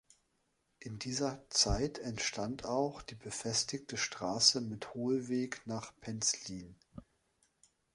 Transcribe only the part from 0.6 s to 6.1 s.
In dieser Zeit entstand auch die befestigte Straße mit Hohlweg nach